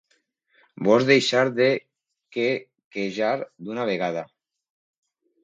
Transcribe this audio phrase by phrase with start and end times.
[0.87, 1.67] Vols deixar de
[2.37, 4.27] quequejar d'una vegada?